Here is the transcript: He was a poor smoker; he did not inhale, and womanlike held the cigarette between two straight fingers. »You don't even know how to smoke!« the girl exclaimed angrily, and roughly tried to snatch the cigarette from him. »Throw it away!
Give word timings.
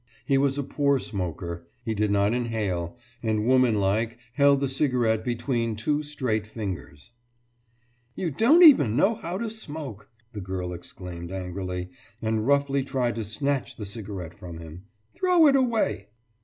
He 0.25 0.39
was 0.39 0.57
a 0.57 0.63
poor 0.63 0.97
smoker; 0.97 1.67
he 1.83 1.93
did 1.93 2.09
not 2.09 2.33
inhale, 2.33 2.97
and 3.21 3.45
womanlike 3.45 4.17
held 4.33 4.59
the 4.59 4.67
cigarette 4.67 5.23
between 5.23 5.75
two 5.75 6.01
straight 6.01 6.47
fingers. 6.47 7.11
»You 8.15 8.31
don't 8.31 8.63
even 8.63 8.95
know 8.95 9.13
how 9.13 9.37
to 9.37 9.51
smoke!« 9.51 10.09
the 10.33 10.41
girl 10.41 10.73
exclaimed 10.73 11.31
angrily, 11.31 11.89
and 12.19 12.47
roughly 12.47 12.83
tried 12.83 13.13
to 13.13 13.23
snatch 13.23 13.75
the 13.75 13.85
cigarette 13.85 14.33
from 14.33 14.57
him. 14.57 14.85
»Throw 15.13 15.45
it 15.45 15.55
away! 15.55 16.07